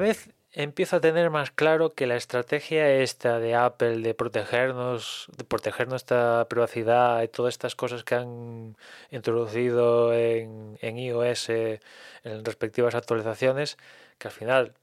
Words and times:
Vez 0.00 0.30
empiezo 0.52 0.96
a 0.96 1.00
tener 1.00 1.30
más 1.30 1.50
claro 1.50 1.94
que 1.94 2.06
la 2.06 2.16
estrategia 2.16 2.90
esta 2.90 3.38
de 3.38 3.54
Apple 3.54 3.98
de 3.98 4.14
protegernos, 4.14 5.26
de 5.36 5.44
proteger 5.44 5.88
nuestra 5.88 6.46
privacidad 6.48 7.22
y 7.22 7.28
todas 7.28 7.54
estas 7.54 7.76
cosas 7.76 8.02
que 8.02 8.16
han 8.16 8.76
introducido 9.10 10.12
en, 10.12 10.76
iOS 10.82 11.50
en 11.50 12.44
respectivas 12.44 12.94
actualizaciones, 12.94 13.78
que 14.18 14.28
al 14.28 14.32
final 14.32 14.74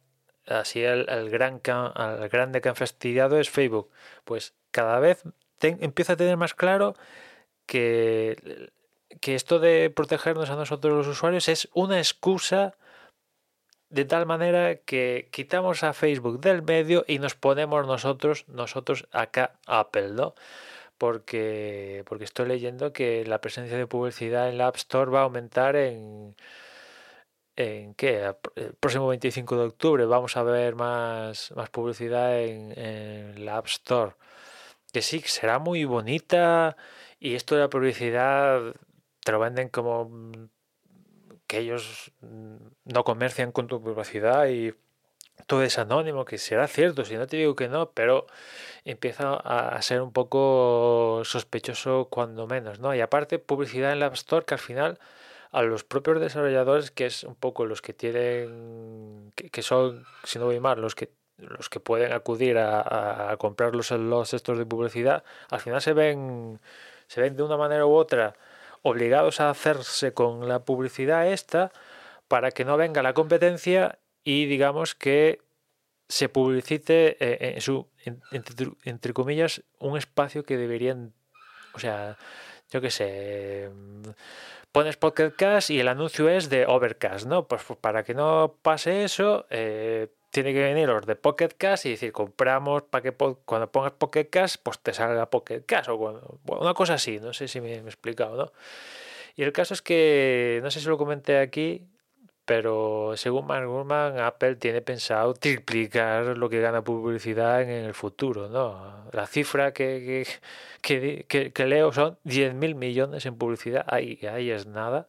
así 0.48 0.82
el, 0.84 1.30
gran 1.30 1.62
el 1.66 2.30
grande 2.30 2.62
que 2.62 2.70
han 2.70 2.76
fastidiado 2.76 3.40
es 3.40 3.50
Facebook. 3.50 3.90
Pues 4.24 4.54
cada 4.72 5.00
vez 5.00 5.24
empiezo 5.62 6.14
a 6.14 6.18
tener 6.18 6.38
más 6.38 6.54
claro 6.54 6.96
que, 7.66 8.72
que 9.20 9.36
esto 9.36 9.60
de 9.60 9.90
protegernos 9.90 10.50
a 10.50 10.56
nosotros 10.56 10.94
los 10.96 11.08
usuarios 11.08 11.50
es 11.50 11.68
una 11.74 11.98
excusa 11.98 12.76
de 13.90 14.06
tal 14.06 14.26
manera 14.26 14.78
que 14.78 15.30
quitamos 15.32 15.84
a 15.84 15.94
Facebook 15.94 16.40
del 16.42 16.62
medio 16.62 17.06
y 17.08 17.20
nos 17.20 17.36
ponemos 17.36 17.88
nosotros, 17.88 18.46
nosotros 18.48 19.08
acá 19.12 19.60
Apple, 19.66 20.10
¿no? 20.10 20.36
Porque, 20.98 22.04
porque 22.08 22.26
estoy 22.26 22.48
leyendo 22.48 22.92
que 22.94 23.26
la 23.26 23.40
presencia 23.42 23.78
de 23.78 23.88
publicidad 23.88 24.50
en 24.50 24.58
la 24.58 24.68
App 24.68 24.78
Store 24.78 25.12
va 25.12 25.22
a 25.22 25.24
aumentar 25.24 25.76
en, 25.76 26.36
en 27.56 27.94
¿qué? 27.96 28.34
El 28.56 28.74
próximo 28.76 29.08
25 29.08 29.58
de 29.58 29.66
octubre 29.66 30.06
vamos 30.06 30.38
a 30.38 30.44
ver 30.44 30.76
más, 30.76 31.52
más 31.56 31.70
publicidad 31.70 32.42
en, 32.42 32.78
en 32.78 33.46
la 33.46 33.58
App 33.58 33.68
Store. 33.68 34.14
Que 34.94 35.02
sí, 35.02 35.22
será 35.26 35.60
muy 35.60 35.86
bonita 35.86 36.78
y 37.20 37.36
esto 37.36 37.56
de 37.56 37.62
la 37.62 37.70
publicidad 37.70 38.74
te 39.24 39.32
lo 39.32 39.40
venden 39.40 39.70
como 39.70 40.10
que 41.48 41.60
ellos 41.60 42.12
mm, 42.22 42.58
no 42.86 43.04
comercian 43.04 43.52
con 43.52 43.68
tu 43.68 43.82
privacidad 43.82 44.48
y 44.48 44.74
todo 45.46 45.64
es 45.64 45.78
anónimo, 45.80 46.26
que 46.26 46.38
será 46.38 46.68
cierto, 46.68 47.06
si 47.06 47.16
no 47.16 47.28
te 47.28 47.38
digo 47.38 47.56
que 47.56 47.70
no, 47.70 47.92
pero 47.92 48.28
empieza 48.86 49.36
a 49.36 49.82
ser 49.82 50.02
un 50.02 50.12
poco 50.12 51.22
sospechoso 51.26 52.08
cuando 52.10 52.48
menos, 52.48 52.80
¿no? 52.80 52.94
Y 52.96 53.02
aparte, 53.02 53.40
publicidad 53.40 53.94
en 53.94 54.00
la 54.00 54.08
App 54.08 54.16
Store 54.16 54.46
que 54.46 54.56
al 54.56 54.60
final 54.60 55.00
a 55.52 55.62
los 55.62 55.84
propios 55.84 56.20
desarrolladores, 56.20 56.92
que 56.92 57.06
es 57.06 57.24
un 57.24 57.36
poco 57.36 57.66
los 57.66 57.82
que 57.82 57.94
tienen, 57.94 59.32
que, 59.36 59.62
son, 59.62 60.06
si 60.24 60.40
no 60.40 60.46
voy 60.46 60.60
mal, 60.60 60.82
los 60.82 60.96
que 60.96 61.12
los 61.38 61.70
que 61.70 61.80
pueden 61.80 62.14
acudir 62.14 62.58
a, 62.58 63.32
a 63.32 63.38
comprar 63.38 63.76
los, 63.76 63.92
los 63.92 64.34
estos 64.34 64.58
de 64.58 64.66
publicidad, 64.66 65.24
al 65.52 65.60
final 65.60 65.82
se 65.82 65.94
ven, 65.94 66.60
se 67.08 67.22
ven 67.22 67.36
de 67.36 67.44
una 67.44 67.58
manera 67.58 67.86
u 67.86 67.94
otra 67.94 68.36
obligados 68.82 69.40
a 69.40 69.50
hacerse 69.50 70.14
con 70.14 70.48
la 70.48 70.66
publicidad 70.66 71.28
esta 71.28 71.72
para 72.28 72.52
que 72.52 72.66
no 72.66 72.78
venga 72.78 73.04
la 73.04 73.14
competencia 73.14 74.00
y 74.24 74.46
digamos 74.46 74.96
que 74.96 75.42
se 76.10 76.30
publicite 76.30 77.18
eh, 77.20 77.54
en 77.56 77.62
su 77.62 77.88
entre, 78.84 79.14
comillas 79.14 79.64
un 79.80 79.98
espacio 79.98 80.44
que 80.44 80.58
deberían 80.58 81.14
o 81.74 81.80
sea 81.80 82.18
yo 82.70 82.82
qué 82.82 82.90
sé 82.90 83.70
pones 84.72 84.98
podcast 84.98 85.70
y 85.70 85.80
el 85.80 85.88
anuncio 85.88 86.30
es 86.30 86.50
de 86.50 86.66
Overcast 86.66 87.26
no 87.26 87.48
pues, 87.48 87.64
pues 87.64 87.80
para 87.80 88.04
que 88.04 88.14
no 88.14 88.58
pase 88.62 89.04
eso 89.04 89.46
eh, 89.50 90.08
tiene 90.32 90.54
que 90.54 90.62
venir 90.62 90.88
los 90.88 91.06
de 91.06 91.16
Pocket 91.16 91.50
Cash 91.58 91.88
y 91.88 91.92
decir, 91.92 92.12
compramos 92.12 92.84
para 92.84 93.02
que 93.02 93.12
cuando 93.46 93.72
pongas 93.72 93.94
Pocket 93.94 94.30
Cash, 94.30 94.56
pues 94.62 94.80
te 94.80 94.94
salga 94.94 95.30
Pocket 95.30 95.62
Cash 95.66 95.90
o 95.90 95.98
bueno, 95.98 96.40
una 96.46 96.74
cosa 96.74 96.96
así, 96.96 97.20
no 97.20 97.34
sé 97.34 97.48
si 97.48 97.62
me, 97.62 97.74
he 97.74 97.78
explicado, 97.80 98.36
¿no? 98.36 98.52
Y 99.36 99.44
el 99.44 99.54
caso 99.54 99.74
es 99.74 99.82
que, 99.82 100.60
no 100.64 100.72
sé 100.72 100.80
si 100.80 100.88
lo 100.88 100.98
comenté 100.98 101.38
aquí, 101.40 101.86
pero 102.46 103.14
según 103.18 103.46
Mark 103.46 103.68
Gurman, 103.68 104.20
Apple 104.20 104.56
tiene 104.56 104.82
pensado 104.82 105.34
triplicar 105.34 106.38
lo 106.38 106.50
que 106.50 106.62
gana 106.62 106.82
publicidad 106.84 107.62
en, 107.62 107.70
el 107.70 107.94
futuro, 107.94 108.50
¿no? 108.50 109.10
La 109.12 109.28
cifra 109.28 109.74
que, 109.74 110.26
que, 110.82 111.26
que, 111.28 111.52
que 111.52 111.66
leo 111.66 111.92
son 111.92 112.18
10.000 112.26 112.76
millones 112.76 113.26
en 113.26 113.38
publicidad, 113.38 113.86
ahí, 113.88 114.20
ahí 114.32 114.50
es 114.50 114.66
nada. 114.66 115.08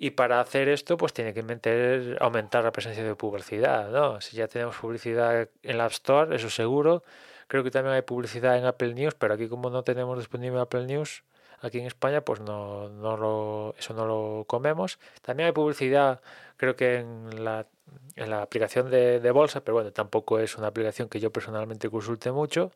Y 0.00 0.12
para 0.12 0.40
hacer 0.40 0.68
esto, 0.68 0.96
pues 0.96 1.12
tiene 1.12 1.34
que 1.34 1.42
meter, 1.42 2.18
aumentar 2.20 2.62
la 2.62 2.70
presencia 2.70 3.02
de 3.02 3.16
publicidad, 3.16 3.90
¿no? 3.90 4.20
Si 4.20 4.36
ya 4.36 4.46
tenemos 4.46 4.76
publicidad 4.76 5.48
en 5.64 5.78
la 5.78 5.86
App 5.86 5.90
Store, 5.90 6.36
eso 6.36 6.50
seguro. 6.50 7.02
Creo 7.48 7.64
que 7.64 7.72
también 7.72 7.96
hay 7.96 8.02
publicidad 8.02 8.56
en 8.56 8.64
Apple 8.64 8.94
News, 8.94 9.14
pero 9.16 9.34
aquí 9.34 9.48
como 9.48 9.70
no 9.70 9.82
tenemos 9.82 10.16
disponible 10.18 10.60
Apple 10.60 10.86
News, 10.86 11.24
aquí 11.60 11.80
en 11.80 11.86
España, 11.86 12.20
pues 12.20 12.40
no, 12.40 12.88
no 12.90 13.16
lo, 13.16 13.74
eso 13.76 13.92
no 13.92 14.06
lo 14.06 14.44
comemos. 14.46 15.00
También 15.22 15.48
hay 15.48 15.52
publicidad, 15.52 16.20
creo 16.56 16.76
que 16.76 16.98
en 16.98 17.44
la, 17.44 17.66
en 18.14 18.30
la 18.30 18.42
aplicación 18.42 18.90
de, 18.90 19.30
bolsa, 19.32 19.62
pero 19.62 19.74
bueno, 19.74 19.90
tampoco 19.92 20.38
es 20.38 20.56
una 20.56 20.68
aplicación 20.68 21.08
que 21.08 21.18
yo 21.18 21.32
personalmente 21.32 21.90
consulte 21.90 22.30
mucho. 22.30 22.70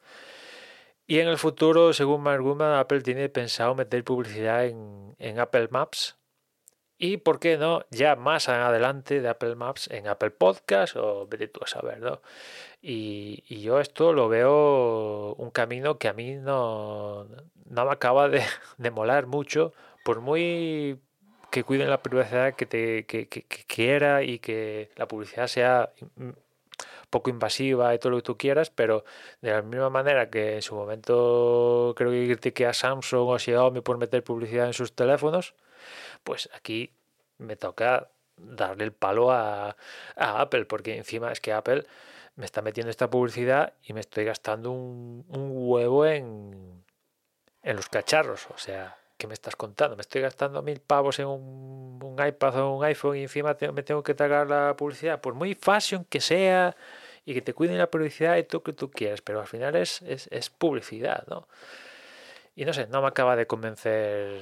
Y 1.06 1.20
en 1.20 1.28
el 1.28 1.38
futuro, 1.38 1.92
según 1.92 2.22
Mark 2.22 2.44
Apple 2.60 3.02
tiene 3.02 3.28
pensado 3.28 3.76
meter 3.76 4.02
publicidad 4.02 4.66
en, 4.66 5.14
en 5.18 5.38
Apple 5.38 5.68
Maps, 5.70 6.16
y 7.02 7.16
por 7.16 7.40
qué 7.40 7.58
no, 7.58 7.84
ya 7.90 8.14
más 8.14 8.48
adelante 8.48 9.20
de 9.20 9.28
Apple 9.28 9.56
Maps 9.56 9.90
en 9.90 10.06
Apple 10.06 10.30
Podcast 10.30 10.94
o 10.94 11.26
vete 11.26 11.48
tú 11.48 11.58
a 11.64 11.66
saber, 11.66 11.98
¿no? 11.98 12.20
Y, 12.80 13.42
yo 13.60 13.80
esto 13.80 14.12
lo 14.12 14.28
veo 14.28 15.34
un 15.34 15.50
camino 15.50 15.98
que 15.98 16.06
a 16.06 16.12
mí 16.12 16.36
no, 16.36 17.26
no 17.68 17.84
me 17.84 17.90
acaba 17.90 18.28
de, 18.28 18.44
molar 18.92 19.26
mucho, 19.26 19.72
por 20.04 20.20
muy 20.20 21.00
que 21.50 21.64
cuiden 21.64 21.90
la 21.90 22.02
privacidad 22.04 22.54
que 22.54 22.66
te 22.66 23.04
que, 23.04 23.26
quiera 23.66 24.22
y 24.22 24.38
que 24.38 24.90
la 24.94 25.08
publicidad 25.08 25.48
sea 25.48 25.90
poco 27.12 27.30
invasiva 27.30 27.94
y 27.94 27.98
todo 27.98 28.10
lo 28.10 28.16
que 28.16 28.22
tú 28.22 28.38
quieras, 28.38 28.70
pero 28.70 29.04
de 29.42 29.52
la 29.52 29.62
misma 29.62 29.90
manera 29.90 30.30
que 30.30 30.56
en 30.56 30.62
su 30.62 30.74
momento 30.74 31.92
creo 31.96 32.10
que 32.10 32.26
critiqué 32.26 32.66
a 32.66 32.72
Samsung 32.72 33.28
o 33.28 33.38
Xiaomi 33.38 33.82
por 33.82 33.98
meter 33.98 34.24
publicidad 34.24 34.66
en 34.66 34.72
sus 34.72 34.94
teléfonos, 34.94 35.54
pues 36.24 36.48
aquí 36.54 36.90
me 37.38 37.56
toca 37.56 38.08
darle 38.36 38.84
el 38.84 38.92
palo 38.92 39.30
a, 39.30 39.76
Apple, 40.16 40.64
porque 40.64 40.96
encima 40.96 41.30
es 41.30 41.40
que 41.40 41.52
Apple 41.52 41.84
me 42.36 42.46
está 42.46 42.62
metiendo 42.62 42.90
esta 42.90 43.10
publicidad 43.10 43.74
y 43.82 43.92
me 43.92 44.00
estoy 44.00 44.24
gastando 44.24 44.72
un, 44.72 45.24
huevo 45.28 46.06
en, 46.06 46.82
en 47.62 47.76
los 47.76 47.88
cacharros. 47.90 48.48
O 48.50 48.58
sea, 48.58 48.96
¿qué 49.18 49.26
me 49.26 49.34
estás 49.34 49.54
contando? 49.54 49.96
Me 49.96 50.00
estoy 50.02 50.22
gastando 50.22 50.62
mil 50.62 50.80
pavos 50.80 51.18
en 51.18 51.26
un, 51.26 52.16
iPad 52.26 52.56
o 52.60 52.76
un 52.76 52.84
iPhone 52.84 53.16
y 53.16 53.22
encima 53.22 53.56
me 53.72 53.82
tengo 53.82 54.02
que 54.02 54.14
tragar 54.14 54.48
la 54.48 54.74
publicidad. 54.76 55.20
Por 55.20 55.34
muy 55.34 55.54
fashion 55.54 56.04
que 56.04 56.20
sea 56.20 56.76
y 57.24 57.34
que 57.34 57.42
te 57.42 57.54
cuiden 57.54 57.78
la 57.78 57.90
publicidad 57.90 58.36
y 58.36 58.46
lo 58.50 58.62
que 58.62 58.72
tú 58.72 58.90
quieras, 58.90 59.22
pero 59.22 59.40
al 59.40 59.46
final 59.46 59.76
es, 59.76 60.02
es, 60.02 60.28
es 60.30 60.50
publicidad, 60.50 61.24
¿no? 61.28 61.48
Y 62.54 62.64
no 62.64 62.72
sé, 62.72 62.86
no 62.88 63.00
me 63.00 63.08
acaba 63.08 63.34
de 63.36 63.46
convencer 63.46 64.40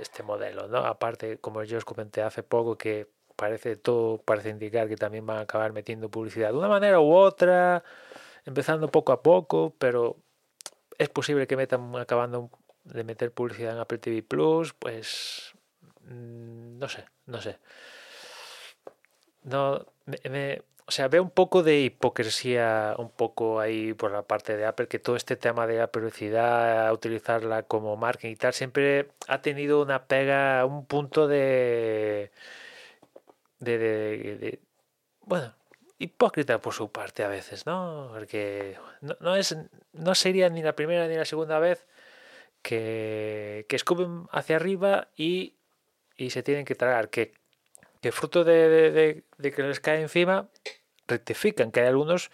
este 0.00 0.22
modelo, 0.22 0.66
¿no? 0.68 0.78
Aparte, 0.78 1.38
como 1.38 1.62
yo 1.62 1.78
os 1.78 1.84
comenté 1.84 2.22
hace 2.22 2.42
poco, 2.42 2.76
que 2.76 3.08
parece 3.36 3.76
todo 3.76 4.18
parece 4.18 4.48
indicar 4.50 4.88
que 4.88 4.96
también 4.96 5.26
van 5.26 5.38
a 5.38 5.40
acabar 5.42 5.72
metiendo 5.72 6.10
publicidad 6.10 6.50
de 6.50 6.58
una 6.58 6.68
manera 6.68 7.00
u 7.00 7.12
otra, 7.14 7.84
empezando 8.44 8.90
poco 8.90 9.12
a 9.12 9.22
poco, 9.22 9.74
pero 9.78 10.16
es 10.98 11.08
posible 11.10 11.46
que 11.46 11.56
metan 11.56 11.94
acabando 11.96 12.50
de 12.84 13.04
meter 13.04 13.32
publicidad 13.32 13.74
en 13.74 13.78
Apple 13.80 13.98
TV 13.98 14.22
Plus, 14.22 14.72
pues 14.74 15.52
mm, 16.02 16.78
no 16.78 16.88
sé, 16.88 17.04
no 17.26 17.40
sé. 17.40 17.58
No, 19.42 19.86
me, 20.06 20.62
o 20.88 20.92
sea, 20.92 21.08
veo 21.08 21.22
un 21.22 21.30
poco 21.30 21.62
de 21.64 21.80
hipocresía, 21.80 22.94
un 22.98 23.10
poco 23.10 23.58
ahí 23.60 23.92
por 23.94 24.12
la 24.12 24.22
parte 24.22 24.56
de 24.56 24.66
Apple, 24.66 24.86
que 24.88 25.00
todo 25.00 25.16
este 25.16 25.36
tema 25.36 25.66
de 25.66 25.78
la 25.78 25.88
publicidad, 25.90 26.92
utilizarla 26.92 27.64
como 27.64 27.96
marketing 27.96 28.32
y 28.32 28.36
tal, 28.36 28.52
siempre 28.54 29.08
ha 29.26 29.42
tenido 29.42 29.82
una 29.82 30.06
pega, 30.06 30.64
un 30.64 30.86
punto 30.86 31.26
de, 31.26 32.30
de, 33.58 33.78
de, 33.78 34.60
bueno, 35.22 35.54
hipócrita 35.98 36.60
por 36.60 36.74
su 36.74 36.90
parte 36.92 37.24
a 37.24 37.28
veces, 37.28 37.66
¿no? 37.66 38.10
Porque 38.12 38.78
no, 39.00 39.16
no, 39.20 39.36
es, 39.36 39.56
no 39.92 40.14
sería 40.14 40.48
ni 40.50 40.62
la 40.62 40.76
primera 40.76 41.08
ni 41.08 41.16
la 41.16 41.24
segunda 41.24 41.58
vez 41.58 41.86
que, 42.62 43.66
que 43.68 43.76
escupen 43.76 44.26
hacia 44.30 44.56
arriba 44.56 45.08
y, 45.16 45.56
y 46.16 46.30
se 46.30 46.42
tienen 46.42 46.64
que 46.64 46.74
tragar, 46.76 47.10
que 47.10 47.34
fruto 48.12 48.44
de, 48.44 49.24
que 49.40 49.62
les 49.62 49.80
cae 49.80 50.00
encima, 50.00 50.48
rectifican, 51.06 51.70
que 51.70 51.80
hay 51.80 51.86
algunos 51.88 52.30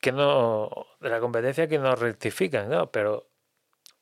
que 0.00 0.12
no, 0.12 0.86
de 1.00 1.08
la 1.08 1.20
competencia 1.20 1.68
que 1.68 1.78
no 1.78 1.94
rectifican. 1.96 2.88
Pero 2.92 3.28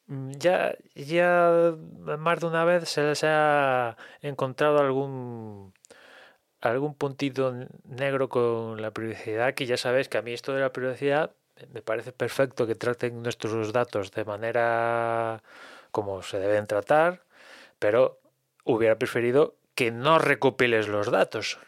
mm, 0.06 0.32
ya, 0.32 0.76
ya 0.94 1.74
más 2.18 2.40
de 2.40 2.46
una 2.46 2.64
vez 2.64 2.88
se 2.88 3.02
les 3.02 3.22
ha 3.24 3.96
encontrado 4.22 4.78
algún 4.78 5.72
algún 6.62 6.94
puntito 6.94 7.52
negro 7.84 8.28
con 8.28 8.80
la 8.80 8.92
privacidad, 8.92 9.54
que 9.54 9.66
ya 9.66 9.76
sabéis 9.76 10.08
que 10.08 10.18
a 10.18 10.22
mí 10.22 10.32
esto 10.32 10.54
de 10.54 10.60
la 10.60 10.72
privacidad 10.72 11.34
me 11.72 11.82
parece 11.82 12.12
perfecto 12.12 12.66
que 12.66 12.74
traten 12.76 13.22
nuestros 13.22 13.72
datos 13.72 14.12
de 14.12 14.24
manera 14.24 15.42
como 15.90 16.22
se 16.22 16.38
deben 16.38 16.66
tratar, 16.66 17.24
pero 17.78 18.20
hubiera 18.64 18.96
preferido 18.96 19.56
que 19.74 19.90
no 19.90 20.18
recopiles 20.18 20.88
los 20.88 21.10
datos. 21.10 21.58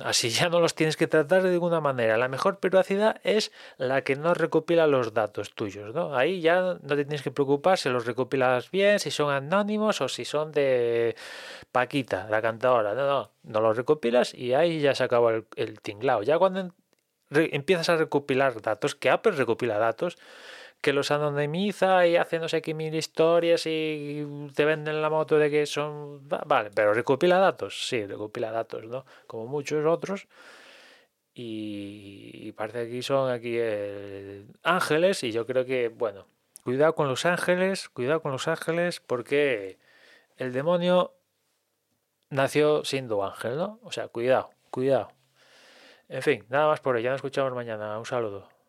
Así 0.00 0.30
ya 0.30 0.48
no 0.48 0.58
los 0.60 0.74
tienes 0.74 0.96
que 0.96 1.06
tratar 1.06 1.42
de 1.42 1.50
ninguna 1.50 1.80
manera. 1.80 2.16
La 2.16 2.28
mejor 2.28 2.60
privacidad 2.60 3.20
es 3.24 3.52
la 3.76 4.02
que 4.02 4.16
no 4.16 4.32
recopila 4.32 4.86
los 4.86 5.12
datos 5.12 5.54
tuyos. 5.54 5.94
¿no? 5.94 6.16
Ahí 6.16 6.40
ya 6.40 6.78
no 6.80 6.96
te 6.96 7.04
tienes 7.04 7.20
que 7.22 7.30
preocupar 7.30 7.76
si 7.76 7.90
los 7.90 8.06
recopilas 8.06 8.70
bien, 8.70 8.98
si 8.98 9.10
son 9.10 9.30
anónimos 9.30 10.00
o 10.00 10.08
si 10.08 10.24
son 10.24 10.50
de 10.50 11.14
Paquita, 11.72 12.26
la 12.30 12.40
cantadora. 12.40 12.94
No, 12.94 13.06
no, 13.06 13.32
no 13.42 13.60
los 13.60 13.76
recopilas 13.76 14.32
y 14.32 14.54
ahí 14.54 14.80
ya 14.80 14.94
se 14.94 15.04
acabó 15.04 15.30
el, 15.30 15.44
el 15.56 15.80
tinglao. 15.80 16.22
Ya 16.22 16.38
cuando 16.38 16.72
empiezas 17.30 17.90
a 17.90 17.96
recopilar 17.96 18.62
datos, 18.62 18.94
que 18.94 19.10
Apple 19.10 19.32
recopila 19.32 19.78
datos, 19.78 20.16
que 20.82 20.92
los 20.92 21.12
anonimiza 21.12 22.06
y 22.06 22.16
hace 22.16 22.38
no 22.40 22.48
sé 22.48 22.60
qué 22.60 22.74
mil 22.74 22.94
historias 22.94 23.66
y 23.66 24.26
te 24.54 24.64
venden 24.64 25.00
la 25.00 25.08
moto 25.10 25.38
de 25.38 25.48
que 25.50 25.64
son... 25.64 26.28
Vale, 26.28 26.70
pero 26.74 26.92
recopila 26.92 27.38
datos, 27.38 27.86
sí, 27.88 28.04
recopila 28.04 28.50
datos, 28.50 28.84
¿no? 28.84 29.06
Como 29.28 29.46
muchos 29.46 29.86
otros. 29.86 30.26
Y, 31.34 32.52
parece 32.52 32.80
que 32.80 32.88
aquí 32.88 33.02
son 33.02 33.30
aquí 33.30 33.54
eh, 33.56 34.44
ángeles 34.64 35.22
y 35.22 35.32
yo 35.32 35.46
creo 35.46 35.64
que, 35.64 35.88
bueno, 35.88 36.26
cuidado 36.64 36.94
con 36.94 37.08
los 37.08 37.24
ángeles, 37.26 37.88
cuidado 37.88 38.20
con 38.20 38.32
los 38.32 38.48
ángeles 38.48 39.00
porque 39.00 39.78
el 40.36 40.52
demonio 40.52 41.14
nació 42.28 42.84
siendo 42.84 43.24
ángel, 43.24 43.56
¿no? 43.56 43.78
O 43.84 43.92
sea, 43.92 44.08
cuidado, 44.08 44.50
cuidado. 44.70 45.08
En 46.08 46.22
fin, 46.22 46.44
nada 46.50 46.66
más 46.68 46.80
por 46.80 46.96
hoy, 46.96 47.02
ya 47.02 47.10
nos 47.10 47.18
escuchamos 47.18 47.54
mañana. 47.54 47.98
Un 47.98 48.06
saludo. 48.06 48.51